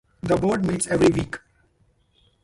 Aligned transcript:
The 0.23 0.35
Board 0.35 0.65
meets 0.65 0.87
every 0.87 1.09
week. 1.09 1.37